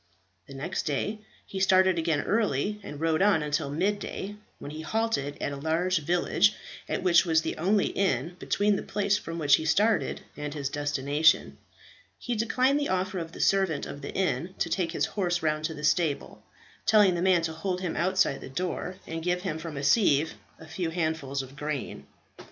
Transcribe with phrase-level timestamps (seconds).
[0.47, 4.81] The next day he started again early, and rode on until mid day, when he
[4.81, 6.55] halted at a large village,
[6.89, 10.69] at which was the only inn between the place from which he started and his
[10.69, 11.59] destination.
[12.17, 15.65] He declined the offer of the servant of the inn to take his horse round
[15.65, 16.41] to the stable,
[16.87, 20.33] telling the man to hold him outside the door and give him from a sieve
[20.59, 22.07] a few handfuls of grain.